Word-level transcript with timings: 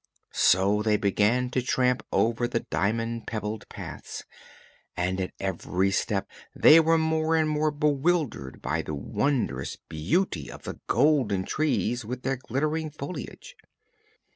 So 0.33 0.81
they 0.81 0.97
began 0.97 1.51
to 1.51 1.61
tramp 1.61 2.01
over 2.11 2.47
the 2.47 2.61
diamond 2.61 3.27
pebbled 3.27 3.69
paths, 3.69 4.23
and 4.97 5.21
at 5.21 5.31
every 5.39 5.91
step 5.91 6.27
they 6.55 6.79
were 6.79 6.97
more 6.97 7.35
and 7.35 7.47
more 7.47 7.69
bewildered 7.69 8.63
by 8.63 8.81
the 8.81 8.95
wondrous 8.95 9.77
beauty 9.89 10.49
of 10.49 10.63
the 10.63 10.79
golden 10.87 11.45
trees 11.45 12.03
with 12.03 12.23
their 12.23 12.37
glittering 12.37 12.89
foliage. 12.89 13.55